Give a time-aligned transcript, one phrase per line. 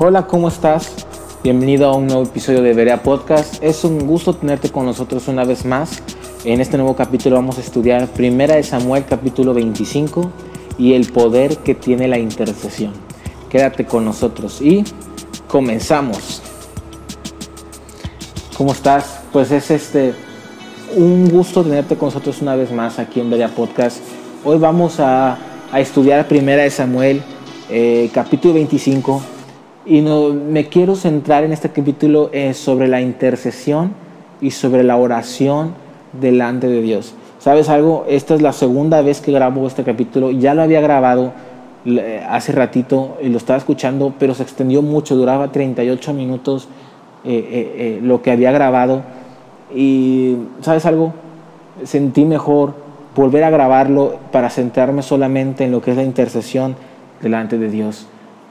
[0.00, 0.92] Hola, ¿cómo estás?
[1.42, 3.60] Bienvenido a un nuevo episodio de Berea Podcast.
[3.60, 6.00] Es un gusto tenerte con nosotros una vez más.
[6.44, 10.30] En este nuevo capítulo vamos a estudiar Primera de Samuel capítulo 25
[10.78, 12.92] y el poder que tiene la intercesión.
[13.50, 14.84] Quédate con nosotros y
[15.48, 16.42] comenzamos.
[18.56, 19.22] ¿Cómo estás?
[19.32, 20.14] Pues es este
[20.94, 23.98] un gusto tenerte con nosotros una vez más aquí en Berea Podcast.
[24.44, 25.38] Hoy vamos a,
[25.74, 27.20] estudiar Primera de Samuel
[27.68, 29.37] eh, capítulo 25
[29.88, 33.92] y no, me quiero centrar en este capítulo eh, sobre la intercesión
[34.38, 35.72] y sobre la oración
[36.12, 37.14] delante de Dios.
[37.38, 38.04] ¿Sabes algo?
[38.06, 40.30] Esta es la segunda vez que grabo este capítulo.
[40.30, 41.32] Ya lo había grabado
[42.28, 46.68] hace ratito y lo estaba escuchando, pero se extendió mucho, duraba 38 minutos
[47.24, 49.02] eh, lo que había grabado.
[49.74, 51.14] Y, ¿sabes algo?
[51.84, 52.74] Sentí mejor
[53.16, 56.76] volver a grabarlo para centrarme solamente en lo que es la intercesión
[57.22, 58.06] delante de Dios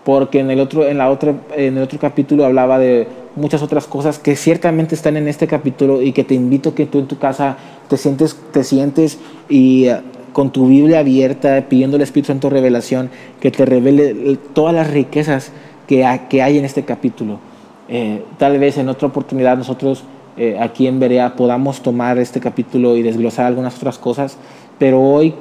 [0.07, 3.87] porque en el otro, en la otra, en el otro capítulo hablaba de muchas otras
[3.87, 7.07] cosas que ciertamente están en este capítulo y que te invito a que tú en
[7.07, 7.57] tu casa
[7.89, 9.97] te sientes, te sientes y eh,
[10.31, 13.09] con tu Biblia abierta, pidiendo al Espíritu Santo revelación,
[13.41, 15.51] que te revele todas las riquezas
[15.87, 17.41] que, que hay en este capítulo.
[17.89, 20.05] Eh, tal vez en otra oportunidad nosotros
[20.37, 24.37] eh, aquí en Berea podamos tomar este capítulo y desglosar algunas otras cosas,
[24.79, 25.33] pero hoy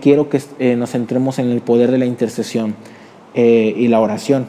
[0.00, 0.40] quiero que
[0.76, 2.76] nos centremos en el poder de la intercesión.
[3.38, 4.46] Eh, y la oración.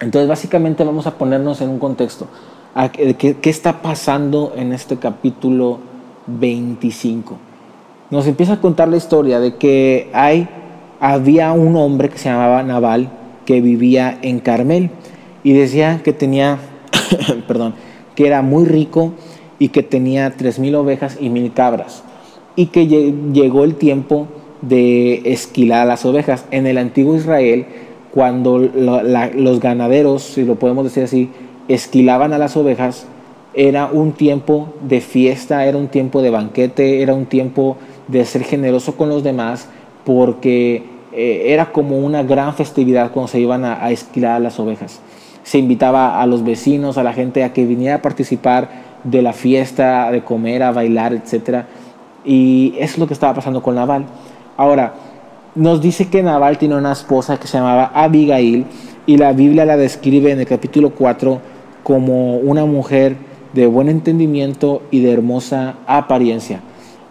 [0.00, 2.26] Entonces, básicamente vamos a ponernos en un contexto.
[2.92, 5.78] ¿Qué, ¿Qué, está pasando en este capítulo
[6.26, 7.38] 25?
[8.10, 10.48] Nos empieza a contar la historia de que hay,
[10.98, 13.08] había un hombre que se llamaba Naval
[13.44, 14.90] que vivía en Carmel
[15.44, 16.58] y decía que tenía,
[17.46, 17.74] perdón,
[18.16, 19.12] que era muy rico
[19.60, 22.02] y que tenía tres mil ovejas y mil cabras
[22.56, 24.26] y que llegó el tiempo
[24.62, 26.44] de esquilar las ovejas.
[26.50, 27.66] En el antiguo Israel,
[28.12, 31.30] cuando los ganaderos, si lo podemos decir así,
[31.68, 33.06] esquilaban a las ovejas,
[33.54, 37.76] era un tiempo de fiesta, era un tiempo de banquete, era un tiempo
[38.08, 39.68] de ser generoso con los demás,
[40.04, 44.60] porque eh, era como una gran festividad cuando se iban a, a esquilar a las
[44.60, 45.00] ovejas.
[45.42, 48.68] Se invitaba a los vecinos, a la gente a que viniera a participar
[49.04, 51.64] de la fiesta, de comer, a bailar, etc.
[52.24, 54.06] Y es lo que estaba pasando con Naval.
[54.56, 54.94] Ahora,
[55.54, 58.66] nos dice que Nabal tiene una esposa que se llamaba Abigail
[59.06, 61.40] y la Biblia la describe en el capítulo 4
[61.82, 63.16] como una mujer
[63.52, 66.60] de buen entendimiento y de hermosa apariencia.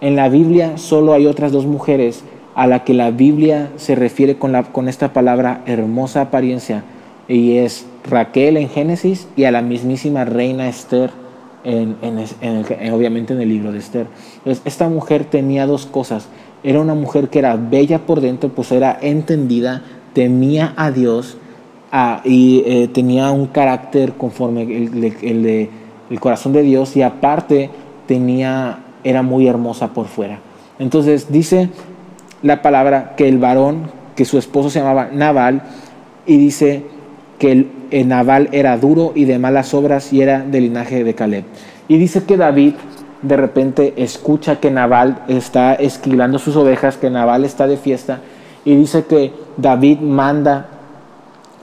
[0.02, 2.24] En la Biblia solo hay otras dos mujeres
[2.56, 6.84] a la que la Biblia se refiere con, la, con esta palabra hermosa apariencia
[7.28, 11.10] y es Raquel en Génesis y a la mismísima reina Esther
[11.64, 11.96] en,
[12.94, 14.08] obviamente en el libro de Esther.
[14.46, 16.28] Esta mujer tenía dos cosas
[16.66, 19.84] era una mujer que era bella por dentro, pues era entendida,
[20.14, 21.38] temía a Dios
[22.24, 25.70] y eh, tenía un carácter conforme el,
[26.10, 27.70] el, corazón de Dios y aparte
[28.08, 30.40] tenía, era muy hermosa por fuera.
[30.80, 31.70] Entonces dice
[32.42, 35.62] la palabra que el varón, que su esposo se llamaba Naval,
[36.26, 36.84] y dice
[37.38, 41.14] que el, el Naval era duro y de malas obras y era del linaje de
[41.14, 41.46] Caleb.
[41.88, 42.74] Y dice que David
[43.28, 48.20] de repente escucha que Naval está esquilando sus ovejas, que Naval está de fiesta,
[48.64, 50.68] y dice que David manda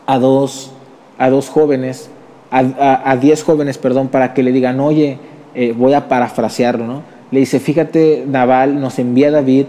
[0.06, 0.72] a dos,
[1.18, 2.10] a dos jóvenes,
[2.50, 5.18] a, diez jóvenes, perdón, para que le digan, oye,
[5.54, 7.02] eh, voy a parafrasearlo, ¿no?
[7.30, 9.66] Le dice, fíjate, Naval nos envía David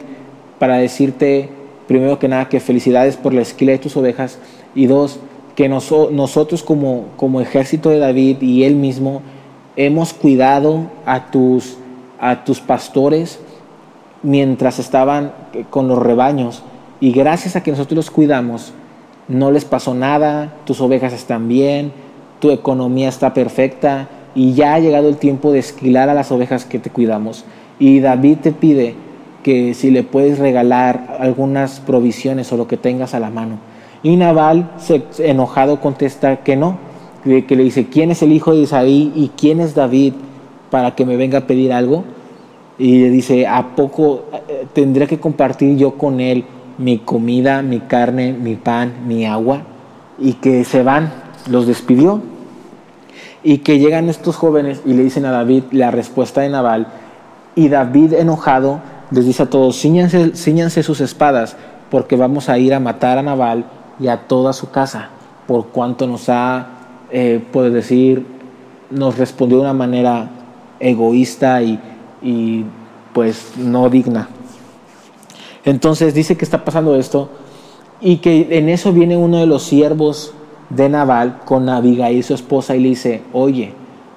[0.59, 1.49] para decirte,
[1.87, 4.37] primero que nada, que felicidades por la esquila de tus ovejas,
[4.75, 5.19] y dos,
[5.55, 9.21] que nosotros como, como ejército de David y él mismo
[9.75, 11.77] hemos cuidado a tus
[12.19, 13.39] a tus pastores
[14.21, 15.33] mientras estaban
[15.69, 16.63] con los rebaños
[16.99, 18.73] y gracias a que nosotros los cuidamos,
[19.27, 21.91] no les pasó nada, tus ovejas están bien,
[22.39, 26.65] tu economía está perfecta y ya ha llegado el tiempo de esquilar a las ovejas
[26.65, 27.45] que te cuidamos.
[27.79, 28.95] Y David te pide
[29.43, 33.57] que si le puedes regalar algunas provisiones o lo que tengas a la mano.
[34.01, 34.71] Y Nabal,
[35.19, 36.77] enojado, contesta que no,
[37.23, 40.13] que le dice, ¿quién es el hijo de Isaí y quién es David
[40.73, 42.03] para que me venga a pedir algo?
[42.77, 46.43] y le dice, ¿a poco eh, tendré que compartir yo con él
[46.77, 49.61] mi comida, mi carne, mi pan, mi agua?
[50.17, 51.11] Y que se van,
[51.47, 52.21] los despidió.
[53.43, 56.87] Y que llegan estos jóvenes y le dicen a David la respuesta de Naval.
[57.55, 58.79] Y David enojado
[59.11, 61.55] les dice a todos, ciñanse, sus espadas,
[61.91, 63.65] porque vamos a ir a matar a Naval
[63.99, 65.09] y a toda su casa,
[65.45, 66.67] por cuanto nos ha,
[67.11, 68.25] eh, decir,
[68.89, 70.29] nos respondió de una manera
[70.83, 71.79] egoísta y,
[72.21, 72.65] y
[73.13, 74.29] pues no digna.
[75.65, 77.29] Entonces dice que está pasando esto
[78.01, 80.33] y que en eso viene uno de los siervos
[80.69, 83.73] de Nabal con Abigail, su esposa, y le dice, oye,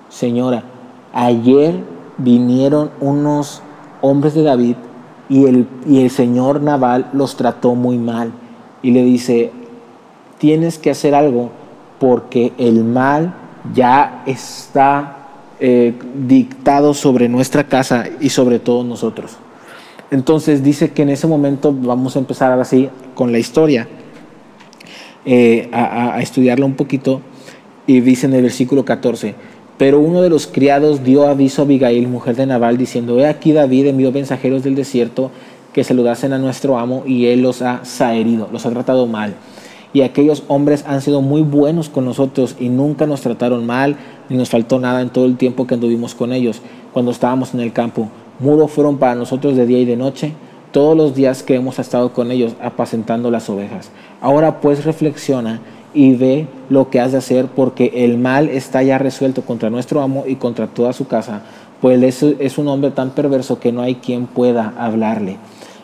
[0.08, 0.64] señora,
[1.12, 1.74] ayer
[2.18, 3.62] vinieron unos
[4.00, 4.76] hombres de David
[5.28, 8.32] y el, y el señor Nabal los trató muy mal.
[8.82, 9.52] Y le dice,
[10.38, 11.50] tienes que hacer algo
[11.98, 13.34] porque el mal
[13.74, 15.15] ya está
[15.60, 15.94] eh,
[16.26, 19.36] dictado sobre nuestra casa y sobre todos nosotros.
[20.10, 23.88] Entonces dice que en ese momento vamos a empezar ahora sí con la historia,
[25.24, 27.20] eh, a, a estudiarla un poquito,
[27.86, 29.34] y dice en el versículo 14,
[29.78, 33.52] pero uno de los criados dio aviso a Abigail, mujer de Nabal, diciendo, he aquí
[33.52, 35.30] David envió mensajeros del desierto
[35.72, 39.34] que saludasen a nuestro amo y él los ha saherido, los ha tratado mal.
[39.92, 43.96] Y aquellos hombres han sido muy buenos con nosotros y nunca nos trataron mal,
[44.28, 46.60] ni nos faltó nada en todo el tiempo que anduvimos con ellos,
[46.92, 48.08] cuando estábamos en el campo.
[48.38, 50.32] Muros fueron para nosotros de día y de noche,
[50.72, 53.90] todos los días que hemos estado con ellos apacentando las ovejas.
[54.20, 55.60] Ahora pues reflexiona
[55.94, 60.02] y ve lo que has de hacer, porque el mal está ya resuelto contra nuestro
[60.02, 61.40] amo y contra toda su casa,
[61.80, 65.38] pues es, es un hombre tan perverso que no hay quien pueda hablarle.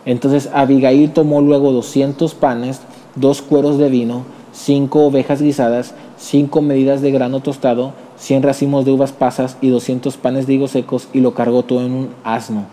[0.04, 2.82] Entonces Abigail tomó luego 200 panes,
[3.14, 8.92] dos cueros de vino, cinco ovejas guisadas, cinco medidas de grano tostado, cien racimos de
[8.92, 12.64] uvas pasas y doscientos panes de higos secos y lo cargó todo en un asno.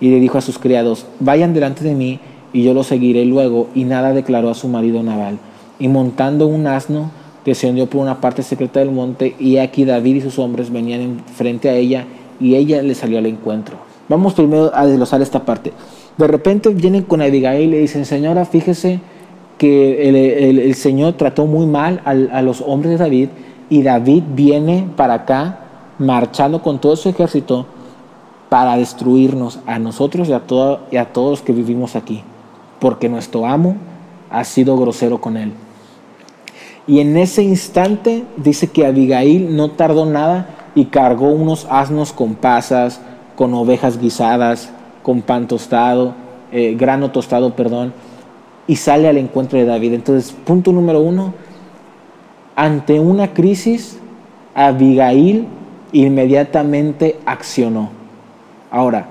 [0.00, 2.20] Y le dijo a sus criados, vayan delante de mí
[2.52, 3.68] y yo lo seguiré luego.
[3.74, 5.38] Y nada declaró a su marido Nabal
[5.80, 7.10] y montando un asno,
[7.44, 11.70] descendió por una parte secreta del monte, y aquí David y sus hombres venían frente
[11.70, 12.04] a ella,
[12.38, 13.76] y ella le salió al encuentro.
[14.08, 15.72] Vamos primero a desglosar esta parte.
[16.18, 19.00] De repente vienen con Abigail y le dicen, señora, fíjese
[19.60, 23.28] que el, Señor trató muy mal a, a, los hombres de David,
[23.68, 25.58] y David viene para acá,
[25.98, 27.66] marchando con todo su ejército,
[28.48, 32.22] para destruirnos a nosotros y a, todo, y a todos los que vivimos aquí,
[32.78, 33.76] porque nuestro amo
[34.30, 35.52] ha sido grosero con él.
[36.86, 42.34] Y en ese instante dice que Abigail no tardó nada y cargó unos asnos con
[42.34, 42.98] pasas,
[43.36, 44.70] con ovejas guisadas,
[45.02, 46.14] con pan tostado,
[46.50, 47.92] eh, grano tostado, perdón,
[48.70, 49.94] y sale al encuentro de David.
[49.94, 51.34] Entonces, punto número uno,
[52.54, 53.98] ante una crisis,
[54.54, 55.48] Abigail
[55.90, 57.90] inmediatamente accionó.
[58.70, 59.08] Ahora,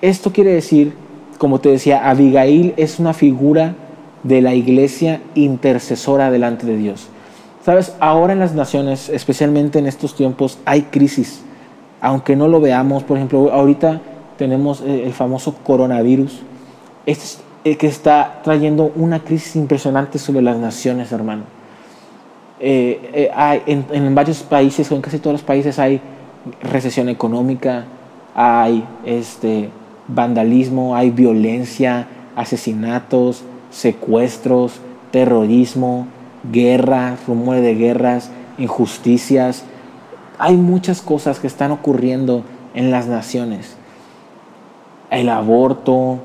[0.00, 0.92] esto quiere decir,
[1.38, 3.76] como te decía, Abigail es una figura
[4.24, 7.06] de la iglesia intercesora delante de Dios.
[7.64, 11.42] Sabes, ahora en las naciones, especialmente en estos tiempos, hay crisis.
[12.00, 14.00] Aunque no lo veamos, por ejemplo, ahorita
[14.36, 16.40] tenemos eh, el famoso coronavirus,
[17.06, 21.44] este es el que está trayendo una crisis impresionante sobre las naciones, hermano.
[22.60, 26.00] Eh, eh, hay, en, varios países, o en casi todos los países, hay
[26.62, 27.86] recesión económica,
[28.34, 29.70] hay este,
[30.06, 32.06] vandalismo, hay violencia,
[32.36, 34.80] asesinatos, secuestros,
[35.10, 36.06] terrorismo,
[36.52, 39.64] guerra, rumores de guerras, injusticias.
[40.38, 42.44] Hay muchas cosas que están ocurriendo
[42.74, 43.76] en las naciones.
[45.10, 46.18] El aborto,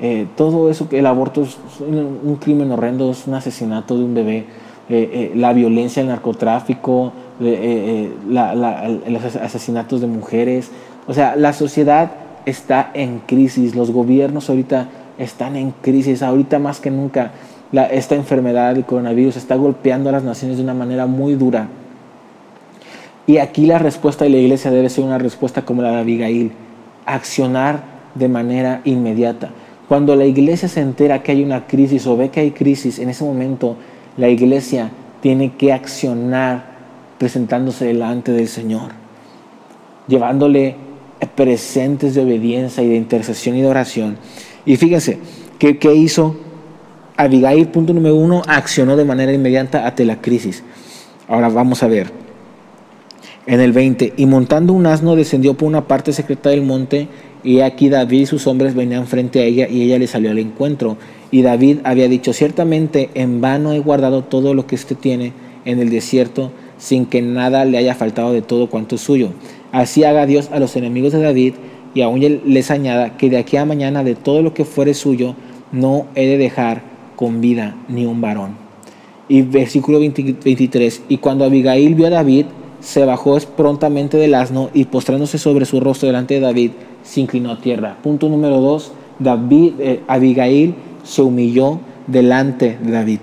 [0.00, 4.14] eh, todo eso, que el aborto es un crimen horrendo, es un asesinato de un
[4.14, 4.44] bebé, eh,
[4.88, 10.70] eh, la violencia, el narcotráfico, los asesinatos de mujeres.
[11.06, 12.12] O sea, la sociedad
[12.44, 14.88] está en crisis, los gobiernos ahorita
[15.18, 16.22] están en crisis.
[16.22, 17.32] Ahorita más que nunca
[17.90, 21.68] esta enfermedad del coronavirus está golpeando a las naciones de una manera muy dura.
[23.26, 26.52] Y aquí la respuesta de la iglesia debe ser una respuesta como la de Abigail,
[27.06, 27.82] accionar
[28.14, 29.50] de manera inmediata.
[29.88, 33.10] Cuando la iglesia se entera que hay una crisis o ve que hay crisis, en
[33.10, 33.76] ese momento
[34.16, 36.74] la iglesia tiene que accionar
[37.18, 38.92] presentándose delante del Señor,
[40.08, 40.76] llevándole
[41.34, 44.18] presentes de obediencia y de intercesión y de oración
[44.66, 45.18] y fíjense,
[45.58, 46.36] ¿qué, ¿qué, hizo
[47.16, 47.68] Abigail?
[47.68, 50.62] Punto número uno, accionó de manera inmediata ante la crisis.
[51.28, 52.10] Ahora vamos a ver.
[53.46, 57.08] En el 20, y montando un asno descendió por una parte secreta del monte,
[57.44, 60.38] y aquí David y sus hombres venían frente a ella, y ella le salió al
[60.38, 60.96] encuentro.
[61.30, 65.32] Y David había dicho, ciertamente en vano he guardado todo lo que éste tiene
[65.64, 69.28] en el desierto, sin que nada le haya faltado de todo cuanto es suyo.
[69.72, 71.54] Así haga Dios a los enemigos de David
[71.94, 75.34] y aún les añada que de aquí a mañana de todo lo que fuere suyo
[75.72, 76.82] no he de dejar
[77.16, 78.56] con vida ni un varón.
[79.28, 82.46] Y versículo 23, y cuando Abigail vio a David,
[82.80, 86.72] se bajó prontamente del asno y postrándose sobre su rostro delante de David,
[87.04, 87.98] se inclinó a tierra.
[88.02, 93.20] Punto número 2, David, eh, Abigail se humilló delante de David.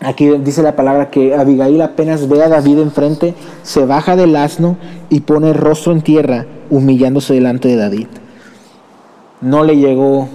[0.00, 4.76] Aquí dice la palabra que Abigail apenas ve a David enfrente, se baja del asno
[5.08, 8.08] y pone el rostro en tierra humillándose delante de David.
[9.40, 10.28] No le llegó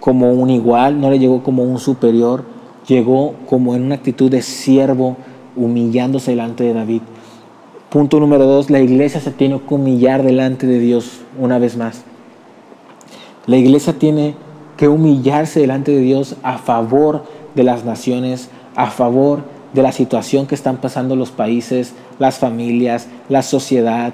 [0.00, 2.44] como un igual, no le llegó como un superior,
[2.86, 5.16] llegó como en una actitud de siervo,
[5.56, 7.02] humillándose delante de David.
[7.90, 12.02] Punto número dos, la iglesia se tiene que humillar delante de Dios una vez más.
[13.46, 14.34] La iglesia tiene
[14.76, 19.40] que humillarse delante de Dios a favor de las naciones, a favor
[19.72, 24.12] de la situación que están pasando los países, las familias, la sociedad,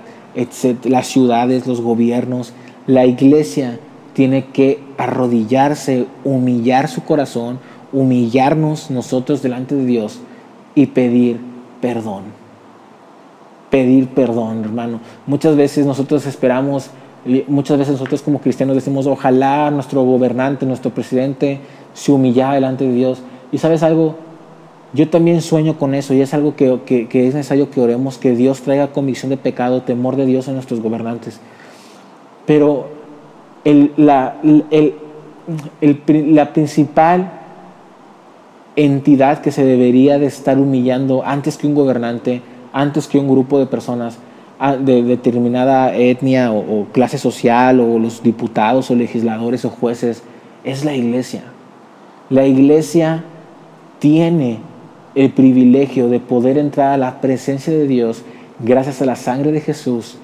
[0.85, 2.52] las ciudades, los gobiernos.
[2.87, 3.81] La iglesia
[4.12, 7.59] tiene que arrodillarse, humillar su corazón,
[7.93, 10.21] humillarnos nosotros delante de Dios
[10.76, 11.40] y pedir
[11.81, 12.43] perdón.
[13.75, 15.00] Pedir perdón, hermano.
[15.26, 16.90] Muchas veces nosotros esperamos,
[17.49, 21.59] muchas veces nosotros como cristianos decimos, ojalá nuestro gobernante, nuestro presidente
[21.93, 23.21] se humillara delante de Dios.
[23.50, 24.14] Y sabes algo,
[24.93, 28.61] yo también sueño con eso y es algo que, es necesario que oremos, que Dios
[28.61, 31.40] traiga convicción de pecado, temor de Dios a nuestros gobernantes.
[32.47, 32.87] Pero
[33.97, 34.37] la,
[36.09, 37.33] la principal
[38.76, 43.59] entidad que se debería de estar humillando antes que un gobernante, antes que un grupo
[43.59, 44.19] de personas
[44.81, 50.23] de determinada etnia o, o clase social o los diputados o legisladores o jueces,
[50.64, 51.45] es la iglesia.
[52.28, 53.25] La iglesia
[53.99, 54.59] tiene
[55.14, 58.23] el privilegio de poder entrar a la presencia de Dios
[58.59, 60.19] gracias a la sangre de Jesús,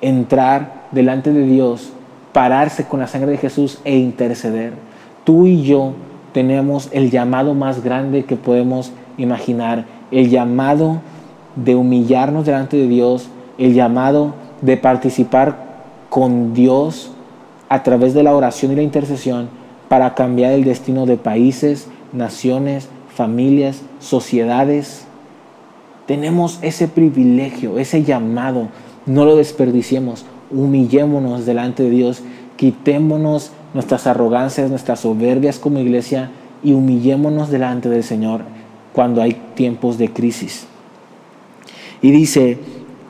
[0.00, 1.90] entrar delante de Dios,
[2.32, 4.72] pararse con la sangre de Jesús e interceder.
[5.24, 5.92] Tú y yo
[6.32, 11.00] tenemos el llamado más grande que podemos imaginar, el llamado
[11.56, 13.28] de humillarnos delante de Dios,
[13.58, 15.70] el llamado de participar
[16.08, 17.12] con Dios
[17.68, 19.48] a través de la oración y la intercesión
[19.88, 25.04] para cambiar el destino de países, naciones, familias, sociedades.
[26.06, 28.68] Tenemos ese privilegio, ese llamado.
[29.06, 30.24] No lo desperdiciemos.
[30.50, 32.22] Humillémonos delante de Dios.
[32.56, 36.30] Quitémonos nuestras arrogancias, nuestras soberbias como iglesia
[36.62, 38.42] y humillémonos delante del Señor
[38.92, 40.66] cuando hay tiempos de crisis.
[42.02, 42.58] Y dice,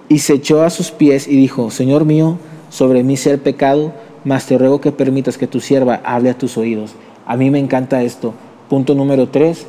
[0.08, 2.36] y se echó a sus pies y dijo, Señor mío,
[2.68, 3.92] sobre mí sea el pecado,
[4.24, 6.94] mas te ruego que permitas que tu sierva hable a tus oídos.
[7.26, 8.34] A mí me encanta esto.
[8.68, 9.66] Punto número tres,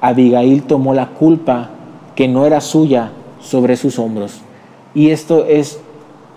[0.00, 1.70] Abigail tomó la culpa
[2.14, 4.40] que no era suya sobre sus hombros.
[4.94, 5.80] Y esto es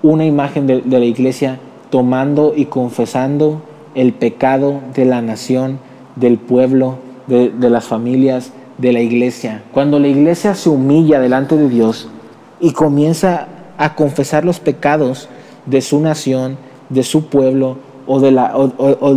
[0.03, 3.61] una imagen de, la iglesia tomando y confesando
[3.95, 5.79] el pecado de la nación,
[6.17, 9.63] del pueblo, de, de las familias, de la iglesia.
[9.73, 12.09] Cuando la iglesia se humilla delante de Dios
[12.59, 13.47] y comienza
[13.77, 15.29] a confesar los pecados
[15.65, 16.57] de su nación,
[16.89, 18.39] de su pueblo o del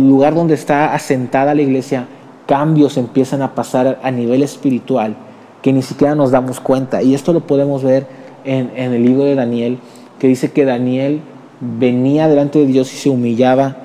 [0.07, 2.07] lugar donde está asentada la iglesia,
[2.45, 5.15] cambios empiezan a pasar a nivel espiritual
[5.61, 7.01] que ni siquiera nos damos cuenta.
[7.01, 8.05] Y esto lo podemos ver
[8.43, 9.79] en, el libro de Daniel,
[10.19, 11.21] que dice que Daniel
[11.59, 13.77] venía delante de Dios y se humillaba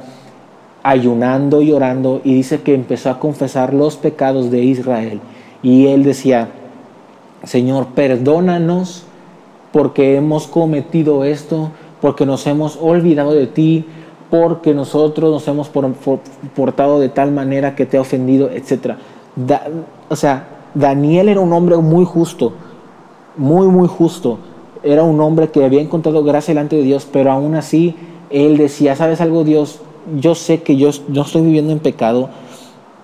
[0.83, 5.21] ayunando y orando y dice que empezó a confesar los pecados de Israel.
[5.63, 6.49] Y él decía,
[7.45, 9.06] Señor, perdónanos
[9.73, 11.71] porque hemos cometido esto,
[12.01, 13.85] porque nos hemos olvidado de ti,
[14.31, 15.71] porque nosotros nos hemos
[16.55, 18.95] portado de tal manera que te ha ofendido, etc.
[20.09, 22.53] o sea, Daniel era un hombre muy justo,
[23.37, 24.39] muy, muy justo.
[24.83, 27.95] Era un hombre que había encontrado gracia delante de Dios, pero aún así
[28.31, 29.81] él decía, ¿sabes algo Dios?
[30.19, 32.29] Yo sé que yo no estoy viviendo en pecado,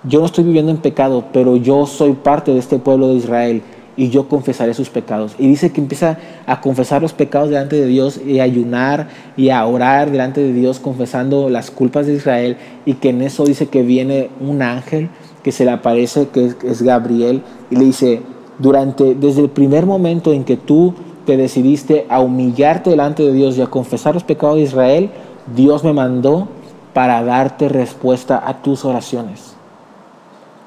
[0.05, 3.63] yo no estoy viviendo en pecado, pero yo soy parte de este pueblo de Israel
[3.97, 5.35] y yo confesaré sus pecados.
[5.39, 9.51] Y dice que empieza a confesar los pecados delante de Dios y a ayunar y
[9.51, 12.57] a orar delante de Dios confesando las culpas de Israel
[12.87, 15.09] y que en eso dice que viene un ángel
[15.43, 18.23] que se le aparece, que es Gabriel, y le dice,
[18.59, 20.95] durante, desde el primer momento en que tú
[21.27, 25.11] te decidiste a humillarte delante de Dios y a confesar los pecados de Israel,
[25.55, 26.49] Dios me mandó
[26.93, 29.57] para darte respuesta a tus oraciones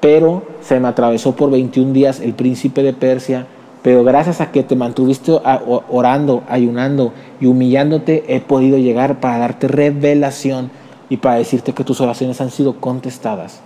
[0.06, 3.44] pero se me atravesó por 21 días el príncipe de Persia,
[3.82, 5.32] pero gracias a que te mantuviste
[5.90, 10.70] orando, ayunando y humillándote, he podido llegar para darte revelación
[11.10, 13.62] y para decirte que tus oraciones han sido contestadas.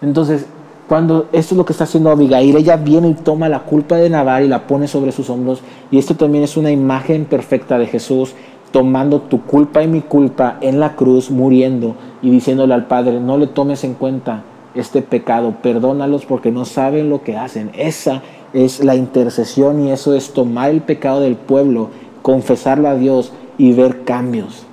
[0.00, 0.46] Entonces,
[0.88, 4.08] cuando esto es lo que está haciendo Abigail, ella viene y toma la culpa de
[4.08, 7.86] Navar y la pone sobre sus hombros, y esto también es una imagen perfecta de
[7.86, 8.32] Jesús
[8.72, 13.36] tomando tu culpa y mi culpa en la cruz, muriendo y diciéndole al Padre, no
[13.36, 14.42] le tomes en cuenta
[14.76, 17.70] este pecado, perdónalos porque no saben lo que hacen.
[17.74, 21.90] Esa es la intercesión y eso es tomar el pecado del pueblo,
[22.22, 24.66] confesarlo a Dios y ver cambios.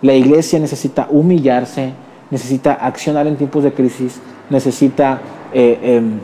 [0.00, 1.92] La iglesia necesita humillarse,
[2.30, 4.20] necesita accionar en tiempos de crisis,
[4.50, 5.20] necesita,
[5.52, 6.18] eh, em,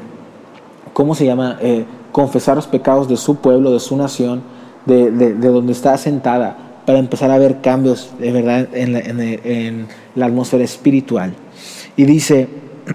[0.93, 1.59] ¿cómo se llama?
[1.61, 4.43] Eh, confesar los pecados de su pueblo, de su nación,
[4.87, 6.57] de, donde está asentada,
[6.87, 11.35] para empezar a ver cambios de verdad en en la atmósfera espiritual.
[11.97, 12.49] Y dice,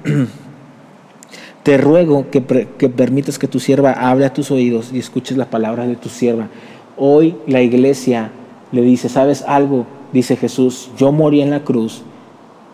[1.64, 2.44] te ruego que,
[2.78, 6.10] que permitas que tu sierva hable a tus oídos y escuches las palabras de tu
[6.10, 6.50] sierva.
[6.98, 8.32] Hoy la iglesia
[8.72, 9.86] le dice, ¿sabes algo?
[10.12, 12.04] Dice Jesús, yo morí en la cruz,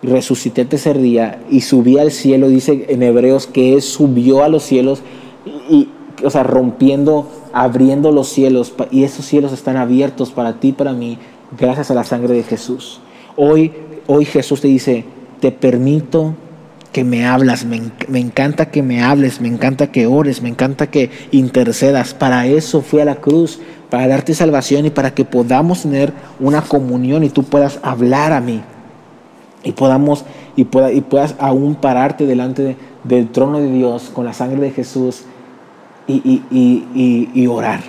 [0.02, 4.64] resucité tercer día y subí al cielo, dice en Hebreos que Él subió a los
[4.64, 5.02] cielos
[5.70, 5.90] y,
[6.24, 11.18] o sea, rompiendo, abriendo los cielos y esos cielos están abiertos para ti, para mí,
[11.58, 13.00] gracias a la sangre de Jesús.
[13.36, 13.72] Hoy,
[14.08, 15.06] hoy Jesús te dice,
[15.40, 16.34] te permito
[16.92, 20.88] que me hablas, me, me, encanta que me hables, me encanta que ores, me encanta
[20.88, 22.14] que intercedas.
[22.14, 26.62] Para eso fui a la cruz, para darte salvación y para que podamos tener una
[26.62, 28.62] comunión y tú puedas hablar a mí.
[29.64, 34.34] Y podamos y, pueda, y puedas aún pararte delante del trono de Dios con la
[34.34, 35.24] sangre de Jesús
[36.08, 37.82] y, y orar.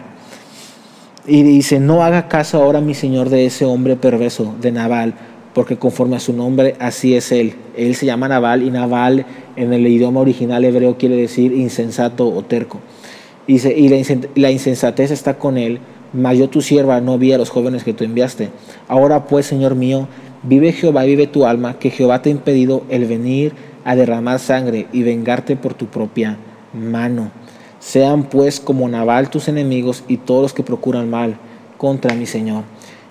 [1.26, 5.14] Y dice, no haga caso ahora, mi Señor, de ese hombre perverso, de Naval
[5.54, 7.54] porque conforme a su nombre así es él.
[7.76, 9.26] Él se llama Naval y Naval
[9.56, 12.80] en el idioma original hebreo quiere decir insensato o terco.
[13.46, 13.58] Y,
[14.36, 15.80] la insensatez está con él,
[16.12, 18.50] mas yo tu sierva no vi a los jóvenes que tú enviaste.
[18.86, 20.06] Ahora pues, Señor mío,
[20.44, 23.52] vive Jehová, vive tu alma, que Jehová te ha impedido el venir
[23.84, 26.36] a derramar sangre y vengarte por tu propia
[26.72, 27.32] mano.
[27.80, 31.36] Sean pues como Naval tus enemigos y todos los que procuran mal
[31.76, 32.62] contra mi Señor.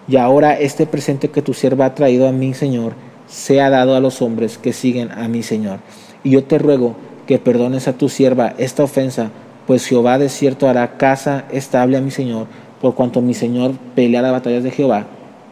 [0.10, 2.94] Y ahora este presente que tu sierva ha traído a mi Señor
[3.28, 5.80] sea dado a los hombres que siguen a mi Señor.
[6.24, 6.96] Y yo te ruego
[7.28, 9.30] que perdones a tu sierva esta ofensa,
[9.68, 12.48] pues Jehová de cierto hará casa estable a mi Señor,
[12.82, 15.06] por cuanto mi Señor pelea las batallas de Jehová,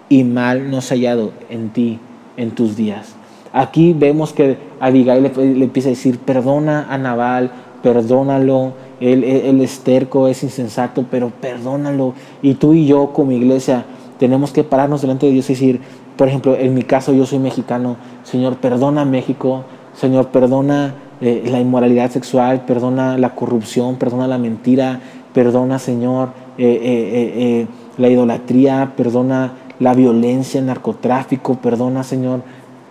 [0.09, 1.99] y mal no se ha hallado en ti
[2.35, 3.13] en tus días.
[3.53, 7.51] Aquí vemos que Abigail le, empieza a decir, perdona a Nabal,
[7.83, 12.13] perdónalo, él, él es insensato, pero perdónalo.
[12.41, 13.85] Y tú y yo como iglesia
[14.19, 15.81] tenemos que pararnos delante de Dios y decir,
[16.17, 21.59] por ejemplo, en mi caso yo soy mexicano, Señor, perdona México, Señor, perdona eh, la
[21.59, 25.00] inmoralidad sexual, perdona la corrupción, perdona la mentira,
[25.33, 32.42] perdona, Señor, eh, eh, la idolatría, perdona la violencia, el narcotráfico, perdona, Señor,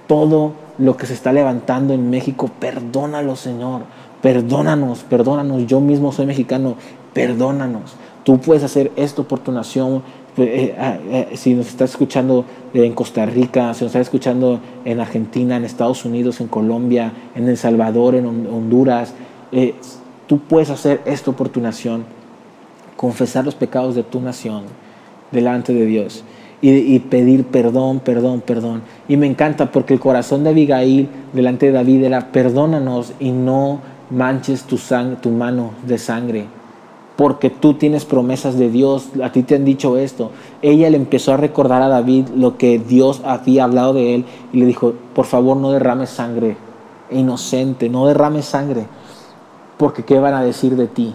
[0.07, 3.83] todo lo que se está levantando en México, perdónalo, Señor,
[4.22, 6.74] perdónanos, perdónanos, yo mismo soy mexicano,
[7.12, 7.94] perdónanos.
[8.24, 10.03] Tú puedes hacer esto por tu nación,
[10.38, 12.44] eh, ah, eh, si nos está escuchando
[12.75, 17.49] en Costa Rica, si nos está escuchando en Argentina, en Estados Unidos, en Colombia, en
[17.49, 19.14] El Salvador, en Honduras,
[19.53, 19.75] eh,
[20.27, 22.05] tú puedes hacer esto por tu nación,
[22.96, 24.64] confesar los pecados de tu nación
[25.31, 26.22] delante de Dios
[26.62, 28.83] y, pedir perdón, perdón, perdón.
[29.09, 33.81] Y me encanta porque el corazón de Abigail delante de David era perdónanos y no
[34.11, 34.79] manches tu,
[35.20, 36.56] tu mano de sangre
[37.16, 40.31] porque tú tienes promesas de Dios, a ti te han dicho esto.
[40.61, 44.61] Ella le empezó a recordar a David lo que Dios había hablado de él y
[44.61, 46.57] le dijo, por favor no derrames sangre,
[47.11, 48.87] inocente, no derrames sangre,
[49.79, 51.14] porque ¿qué van a decir de ti?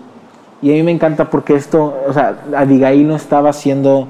[0.64, 4.08] Y a mí me encanta porque esto, o sea, Abigail no estaba haciendo,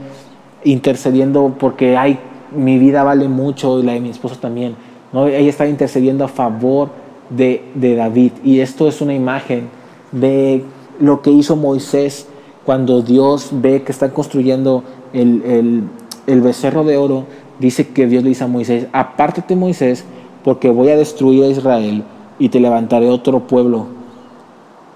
[0.63, 2.19] intercediendo porque, ay,
[2.55, 4.75] mi vida vale mucho y la de mi esposo también.
[5.13, 6.89] No, ella estaba intercediendo a favor
[7.29, 8.33] de, de David.
[8.43, 9.69] Y esto es una imagen
[10.11, 10.65] de
[11.01, 12.27] lo que hizo Moisés
[12.65, 14.83] cuando Dios ve que están construyendo
[15.13, 15.83] el,
[16.27, 17.25] becerro de oro,
[17.59, 20.05] dice que Dios le dice a Moisés, apártate Moisés,
[20.43, 22.03] porque voy a destruir a Israel
[22.39, 23.87] y te levantaré otro pueblo.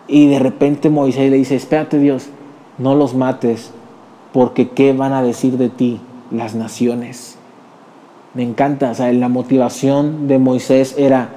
[0.08, 2.28] Y de repente Moisés le dice, espérate Dios,
[2.78, 3.72] no los mates,
[4.32, 6.00] porque ¿qué van a decir de ti
[6.32, 7.38] las naciones?
[8.36, 11.30] Me encanta, o sea, la motivación de Moisés era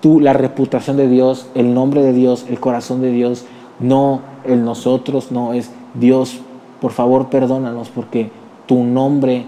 [0.00, 3.44] tú, la reputación de Dios, el nombre de Dios, el corazón de Dios,
[3.80, 6.40] no el nosotros, no es Dios,
[6.80, 8.30] por favor perdónanos porque
[8.66, 9.46] tu nombre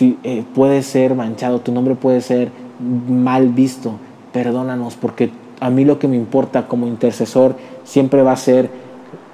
[0.00, 2.50] eh, puede ser manchado, tu nombre puede ser
[3.08, 3.94] mal visto,
[4.32, 5.30] perdónanos porque
[5.60, 8.70] a mí lo que me importa como intercesor siempre va a ser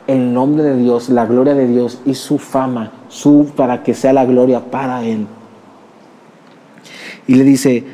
[0.06, 4.12] el nombre de Dios, la gloria de Dios y su fama, su para que sea
[4.12, 5.26] la gloria para él.
[7.26, 7.84] Y le dice,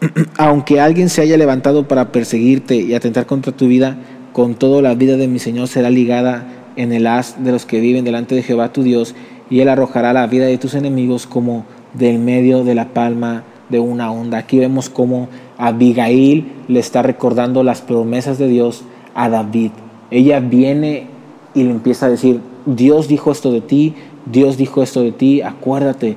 [0.38, 3.96] aunque alguien se haya levantado para perseguirte y atentar contra tu vida,
[4.32, 7.80] con todo la vida de mi Señor será ligada en el haz de los que
[7.80, 9.14] viven delante de Jehová tu Dios,
[9.50, 11.64] y él arrojará la vida de tus enemigos como
[11.94, 14.38] del medio de la palma de una onda.
[14.38, 19.72] Aquí vemos cómo Abigail le está recordando las promesas de Dios a David.
[20.10, 21.06] Ella viene
[21.54, 25.42] y le empieza a decir, Dios dijo esto de ti, Dios dijo esto de ti,
[25.42, 26.16] acuérdate,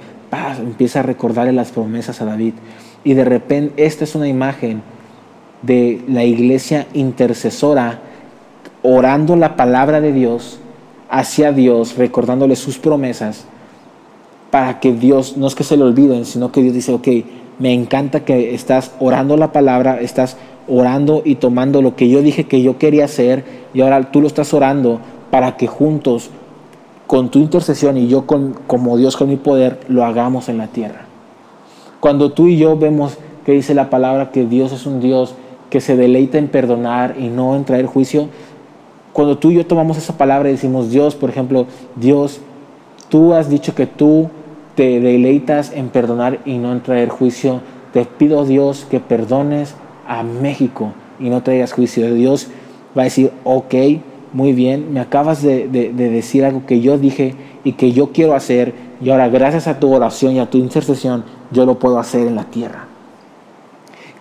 [0.60, 2.54] empieza a recordarle las promesas a David.
[3.04, 4.82] Y de repente, esta es una imagen
[5.66, 8.00] de la iglesia intercesora
[8.84, 10.60] orando la palabra de Dios
[11.10, 13.46] hacia Dios, recordándole sus promesas,
[14.52, 17.08] para que Dios, no es que se le olviden, sino que Dios dice, ok,
[17.60, 22.46] me encanta que estás orando la palabra, estás orando y tomando lo que yo dije
[22.46, 25.00] que yo quería hacer y ahora tú lo estás orando
[25.32, 26.30] para que juntos,
[27.08, 30.68] con tu intercesión y yo con, como Dios con mi poder, lo hagamos en la
[30.68, 31.06] tierra.
[32.00, 35.36] Cuando tú y yo vemos que dice la palabra que Dios es un Dios
[35.70, 38.30] que se deleita en perdonar y no en traer juicio,
[39.14, 42.42] cuando tú y yo tomamos esa palabra y decimos, Dios, por ejemplo, Dios,
[43.10, 44.30] tú has dicho que tú
[44.76, 47.62] te deleitas en perdonar y no en traer juicio,
[47.94, 49.76] te pido Dios que perdones
[50.06, 52.14] a México y no traigas juicio.
[52.14, 52.50] Dios
[52.98, 53.74] va a decir, ok,
[54.34, 58.74] muy bien, me acabas de, decir algo que yo dije y que yo quiero hacer
[59.02, 62.36] y ahora gracias a tu oración y a tu intercesión yo lo puedo hacer en
[62.36, 62.85] la tierra.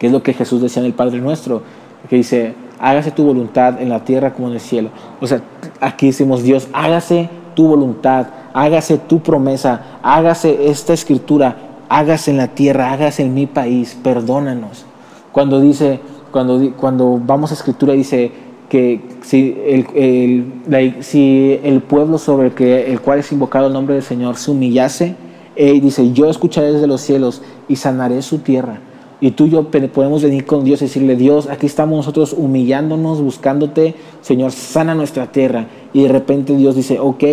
[0.06, 1.62] Es lo que Jesús decía en el Padre Nuestro,
[2.08, 4.90] que dice, hágase tu voluntad en la tierra como en el cielo.
[5.20, 5.40] O sea,
[5.80, 11.56] aquí decimos, Dios, hágase tu voluntad, hágase tu promesa, hágase esta escritura,
[11.88, 14.84] hágase en la tierra, hágase en mi país, perdónanos.
[15.32, 18.30] Cuando dice, cuando, cuando vamos a escritura dice
[18.68, 23.94] que si el, si el pueblo sobre el, que, el cual es invocado el nombre
[23.94, 25.16] del Señor se humillase,
[25.56, 28.80] y dice, yo escucharé desde los cielos y sanaré su tierra.
[29.20, 33.20] Y tú y yo podemos venir con Dios y decirle, Dios, aquí estamos nosotros humillándonos,
[33.20, 35.66] buscándote, Señor, sana nuestra tierra.
[35.92, 37.24] Y de repente Dios dice, ok,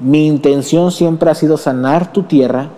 [0.00, 2.68] mi intención siempre ha sido sanar tu tierra,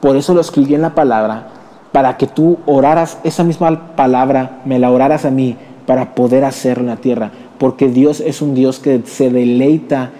[0.00, 1.48] por eso lo escribí en la palabra,
[1.92, 6.82] para que tú oraras esa misma palabra, me la oraras a mí, para poder hacerlo
[6.82, 7.30] en la tierra.
[7.58, 10.10] Porque Dios es un Dios que se deleita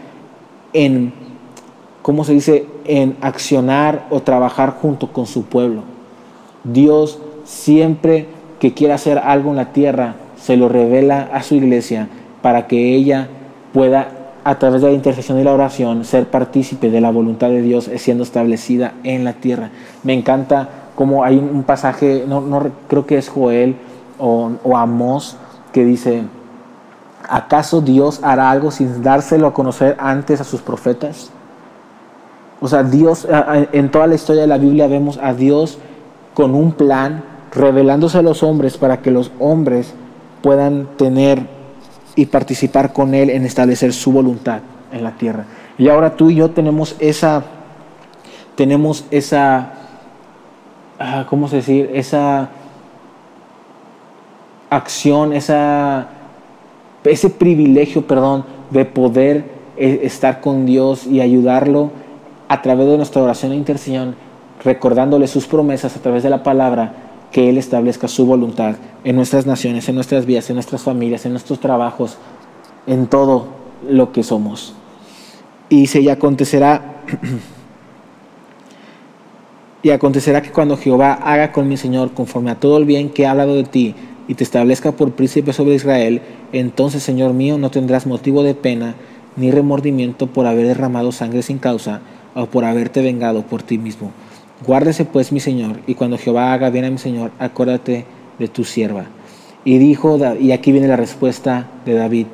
[0.72, 1.12] en,
[2.02, 5.82] ¿cómo se dice?, en accionar o trabajar junto con su pueblo.
[6.64, 8.26] Dios siempre
[8.60, 12.08] que quiere hacer algo en la tierra, se lo revela a su iglesia
[12.42, 13.28] para que ella
[13.72, 14.08] pueda,
[14.44, 17.90] a través de la intercesión y la oración, ser partícipe de la voluntad de Dios
[17.96, 19.70] siendo establecida en la tierra.
[20.02, 23.76] Me encanta como hay un pasaje, no, no creo que es Joel
[24.18, 25.36] o, o Amós,
[25.72, 26.22] que dice,
[27.28, 31.30] ¿acaso Dios hará algo sin dárselo a conocer antes a sus profetas?
[32.60, 33.28] O sea, Dios,
[33.72, 35.78] en toda la historia de la Biblia vemos a Dios
[36.32, 39.94] con un plan revelándose a los hombres para que los hombres
[40.42, 41.46] puedan tener
[42.14, 44.60] y participar con Él en establecer su voluntad
[44.92, 45.44] en la tierra.
[45.78, 47.42] Y ahora tú y yo tenemos esa,
[48.54, 49.72] tenemos esa,
[50.98, 51.90] ah, ¿cómo decir?
[51.92, 52.48] Esa
[54.70, 56.08] acción, esa,
[57.04, 59.44] ese privilegio, perdón, de poder
[59.76, 61.90] eh, estar con Dios y ayudarlo
[62.48, 64.14] a través de nuestra oración e intercesión,
[64.64, 69.46] recordándole sus promesas a través de la palabra que Él establezca su voluntad en nuestras
[69.46, 72.16] naciones, en nuestras vidas, en nuestras familias, en nuestros trabajos,
[72.86, 73.48] en todo
[73.88, 74.74] lo que somos.
[75.68, 77.02] Y dice, y acontecerá,
[79.82, 83.26] y acontecerá que cuando Jehová haga con mi Señor conforme a todo el bien que
[83.26, 83.94] ha hablado de ti,
[84.28, 86.20] y te establezca por príncipe sobre Israel,
[86.52, 88.96] entonces, Señor mío, no tendrás motivo de pena
[89.36, 92.00] ni remordimiento por haber derramado sangre sin causa
[92.34, 94.10] o por haberte vengado por ti mismo
[94.64, 98.06] Guárdese pues mi Señor, y cuando Jehová haga bien a mi Señor, acuérdate
[98.38, 99.04] de tu sierva.
[99.64, 102.26] Y dijo, y aquí viene la respuesta de David.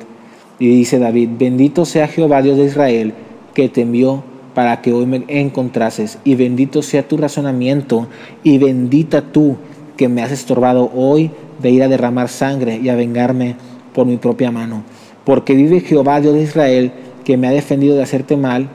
[0.57, 3.13] Y dice David, bendito sea Jehová Dios de Israel,
[3.53, 8.07] que te envió para que hoy me encontrases, y bendito sea tu razonamiento,
[8.43, 9.57] y bendita tú
[9.97, 11.31] que me has estorbado hoy
[11.61, 13.57] de ir a derramar sangre y a vengarme
[13.93, 14.83] por mi propia mano.
[15.25, 16.91] Porque vive Jehová Dios de Israel,
[17.25, 18.69] que me ha defendido de hacerte mal,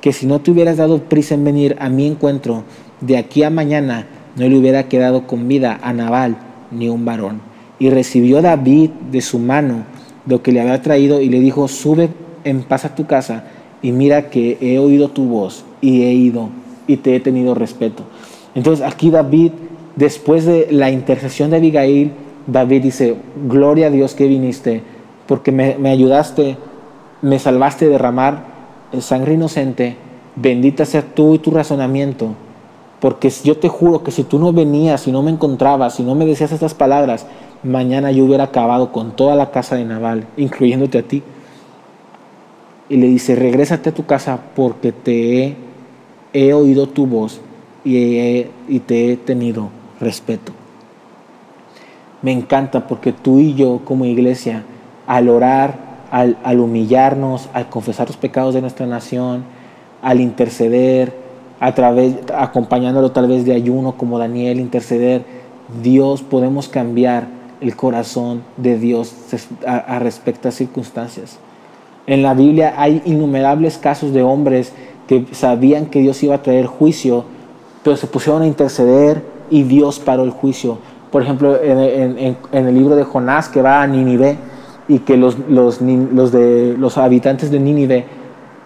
[0.00, 2.64] que si no te hubieras dado prisa en venir a mi encuentro,
[3.00, 4.06] de aquí a mañana
[4.36, 6.36] no le hubiera quedado con vida a Nabal
[6.70, 7.40] ni un varón.
[7.78, 9.84] Y recibió David de su mano
[10.26, 12.10] lo que le había traído y le dijo, sube
[12.44, 13.44] en paz a tu casa
[13.82, 16.48] y mira que he oído tu voz y he ido
[16.86, 18.04] y te he tenido respeto.
[18.54, 19.52] Entonces aquí David,
[19.96, 22.12] después de la intercesión de Abigail,
[22.46, 23.16] David dice,
[23.48, 24.82] gloria a Dios que viniste,
[25.26, 26.56] porque me, ayudaste,
[27.22, 28.44] me salvaste de derramar
[29.00, 29.96] sangre inocente,
[30.36, 32.34] bendita sea tú y tu razonamiento
[33.00, 36.14] porque yo te juro que si tú no venías y no me encontrabas y no
[36.14, 37.26] me decías estas palabras,
[37.62, 41.22] mañana yo hubiera acabado con toda la casa de Naval, incluyéndote a ti.
[42.88, 45.56] Y le dice, regrésate a tu casa porque te
[46.32, 47.40] he, oído tu voz
[47.84, 48.44] y,
[48.86, 50.52] te he tenido respeto.
[52.22, 54.62] Me encanta porque tú y yo como iglesia,
[55.06, 55.78] al orar,
[56.10, 59.44] al humillarnos, al confesar los pecados de nuestra nación,
[60.00, 61.25] al interceder,
[61.60, 65.24] a través, acompañándolo tal vez de ayuno como Daniel, interceder,
[65.82, 67.28] Dios podemos cambiar
[67.60, 69.14] el corazón de Dios
[69.66, 71.38] a, respecto a circunstancias.
[72.06, 74.72] En la Biblia hay innumerables casos de hombres
[75.08, 77.24] que sabían que Dios iba a traer juicio,
[77.82, 80.78] pero se pusieron a interceder y Dios paró el juicio.
[81.10, 84.36] por ejemplo, en, el libro de Jonás que va a Nínive
[84.86, 88.04] y que los, los, los, de, los habitantes de Nínive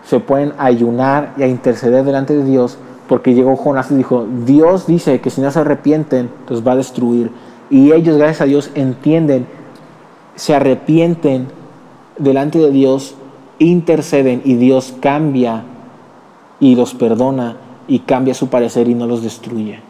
[0.05, 2.79] se pueden ayunar y a interceder delante de Dios
[3.11, 6.77] porque llegó Jonás y dijo, Dios dice que si no se arrepienten, los va a
[6.77, 7.33] destruir.
[7.69, 9.49] Y ellos, gracias a Dios, entienden,
[10.37, 11.49] se arrepienten
[12.17, 13.17] delante de Dios,
[13.59, 15.65] interceden y Dios cambia
[16.61, 17.57] y los perdona
[17.89, 19.81] y cambia su parecer y no los destruye.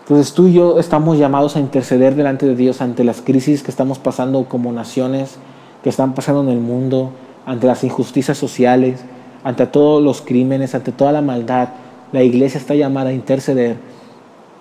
[0.00, 3.70] Entonces tú y yo estamos llamados a interceder delante de Dios ante las crisis que
[3.70, 5.36] estamos pasando como naciones,
[5.82, 7.10] que están pasando en el mundo,
[7.46, 9.00] ante las injusticias sociales,
[9.42, 11.68] ante todos los crímenes, ante toda la maldad.
[12.12, 13.76] La iglesia está llamada a interceder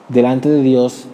[0.10, 1.06] delante de Dios,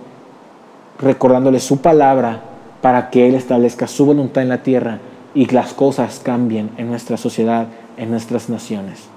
[1.00, 2.42] recordándole su palabra
[2.82, 5.00] para que Él establezca su voluntad en la tierra
[5.34, 9.08] y las cosas cambien en nuestra sociedad, en nuestras naciones.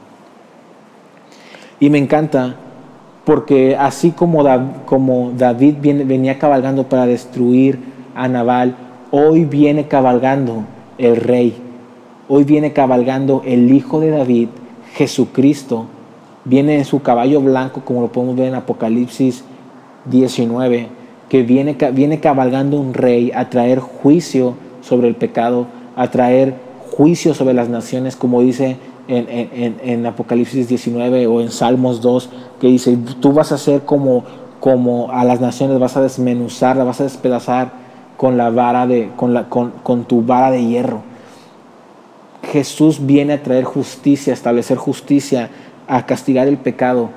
[1.80, 2.56] Y me encanta
[3.24, 4.42] porque así como,
[5.36, 7.78] David venía cabalgando para destruir
[8.14, 8.76] a Nabal,
[9.10, 10.64] hoy viene cabalgando
[10.98, 11.56] el rey,
[12.34, 14.48] hoy viene cabalgando el hijo de David,
[14.94, 15.84] Jesucristo,
[16.46, 19.44] viene en su caballo blanco, como lo podemos ver en Apocalipsis
[20.06, 20.88] 19,
[21.28, 26.54] que viene, viene cabalgando un rey a traer juicio sobre el pecado, a traer
[26.96, 32.96] juicio sobre las naciones, como dice en, Apocalipsis 19 o en Salmos 2, que dice,
[33.20, 34.24] tú vas a ser como,
[34.58, 37.72] como a las naciones, vas a desmenuzar, vas a despedazar
[38.16, 41.11] con, la vara de, con, la, con, con tu vara de hierro.
[42.42, 45.50] Jesús viene a traer justicia, a establecer justicia,
[45.86, 47.10] a castigar el pecado.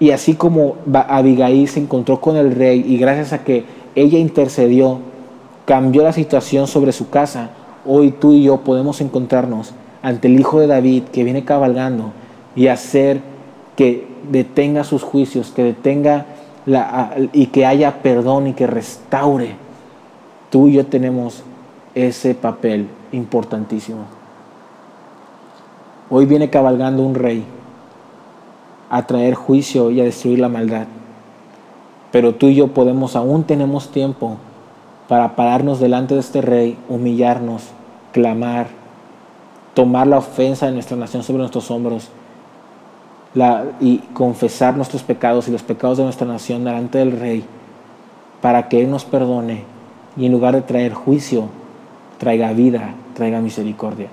[0.00, 4.98] Y así como Abigail se encontró con el rey y gracias a que ella intercedió,
[5.64, 7.50] cambió la situación sobre su casa,
[7.86, 12.12] hoy tú y yo podemos encontrarnos ante el Hijo de David que viene cabalgando
[12.56, 13.20] y hacer
[13.76, 16.26] que detenga sus juicios, que detenga
[16.66, 19.54] la, y que haya perdón y que restaure.
[20.50, 21.44] Tú y yo tenemos
[21.94, 24.00] ese papel importantísimo.
[26.10, 27.44] Hoy viene cabalgando un rey
[28.90, 30.86] a traer juicio y a destruir la maldad.
[32.10, 34.36] Pero tú y yo podemos, aún tenemos tiempo
[35.08, 37.68] para pararnos delante de este rey, humillarnos,
[38.12, 38.66] clamar,
[39.74, 42.10] tomar la ofensa de nuestra nación sobre nuestros hombros
[43.80, 47.44] y confesar nuestros pecados y los pecados de nuestra nación delante del Rey
[48.42, 49.64] para que Él nos perdone
[50.16, 51.44] y en lugar de traer juicio,
[52.18, 54.08] traiga vida, traiga misericordia.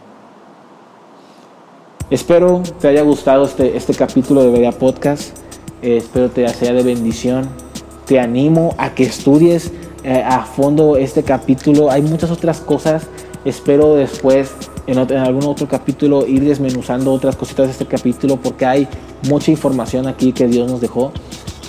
[2.10, 5.38] Espero te haya gustado este, este capítulo de Berea Podcast.
[5.82, 7.48] Eh, espero te sea de bendición.
[8.06, 9.72] Te animo a que estudies
[10.04, 11.92] eh, a fondo este capítulo.
[11.92, 13.08] Hay muchas otras cosas.
[13.46, 14.54] Espero después
[14.88, 18.88] en, algún otro capítulo ir desmenuzando otras cositas de este capítulo porque hay
[19.30, 21.12] mucha información aquí que Dios nos dejó.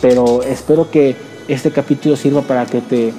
[0.01, 1.16] Pero espero que
[1.49, 3.12] este capítulo sirva para que te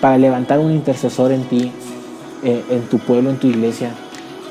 [0.00, 1.72] para levantar un intercesor en ti,
[2.42, 3.92] eh, en tu pueblo, en tu iglesia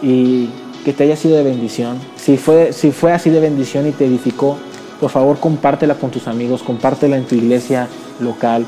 [0.01, 0.49] y
[0.83, 1.97] que te haya sido de bendición.
[2.15, 4.57] Si fue, si fue así de bendición y te edificó,
[4.99, 7.87] por favor compártela con tus amigos, compártela en tu iglesia
[8.19, 8.65] local,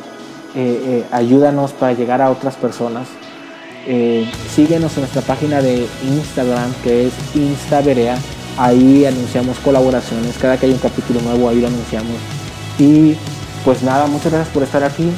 [0.56, 3.08] eh, eh, ayúdanos para llegar a otras personas.
[4.54, 8.18] Síguenos en nuestra página de Instagram que es Instaverea.
[8.58, 10.38] Ahí anunciamos colaboraciones.
[10.42, 12.18] Cada que hay un capítulo nuevo, ahí lo anunciamos.
[12.78, 13.16] Y
[13.64, 15.10] pues nada, muchas gracias por estar aquí.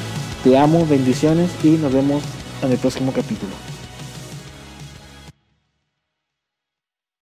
[0.44, 2.24] Te amo, bendiciones y nos vemos
[2.62, 3.69] en el próximo capítulo.